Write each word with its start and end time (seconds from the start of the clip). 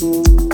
Música 0.00 0.47